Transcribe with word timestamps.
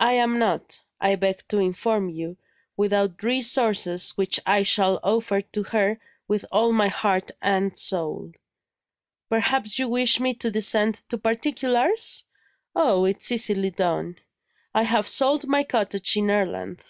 I 0.00 0.12
am 0.12 0.38
not, 0.38 0.82
I 1.00 1.14
beg 1.16 1.48
to 1.48 1.56
inform 1.56 2.10
you, 2.10 2.36
without 2.76 3.22
resources 3.22 4.10
which 4.10 4.38
I 4.44 4.62
shall 4.62 5.00
offer 5.02 5.40
to 5.40 5.62
her 5.62 5.98
with 6.28 6.44
all 6.52 6.72
my 6.72 6.88
heart 6.88 7.30
and 7.40 7.74
soul. 7.74 8.32
Perhaps 9.30 9.78
you 9.78 9.88
wish 9.88 10.20
me 10.20 10.34
to 10.34 10.50
descend 10.50 10.96
to 11.08 11.16
particulars? 11.16 12.26
Oh, 12.74 13.06
it's 13.06 13.32
easily 13.32 13.70
done; 13.70 14.18
I 14.74 14.82
have 14.82 15.08
sold 15.08 15.46
my 15.46 15.64
cottage 15.64 16.14
in 16.18 16.28
Ireland." 16.30 16.82